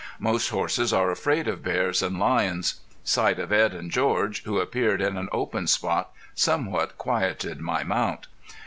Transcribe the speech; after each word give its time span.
Most 0.17 0.49
horses 0.49 0.91
are 0.91 1.11
afraid 1.11 1.47
of 1.47 1.61
bears 1.63 2.01
and 2.01 2.19
lions. 2.19 2.81
Sight 3.03 3.37
of 3.37 3.51
Edd 3.51 3.75
and 3.75 3.91
George, 3.91 4.41
who 4.45 4.57
appeared 4.59 4.99
in 4.99 5.15
an 5.15 5.29
open 5.31 5.67
spot, 5.67 6.09
somewhat 6.33 6.97
quieted 6.97 7.61
my 7.61 7.83
mount. 7.83 8.25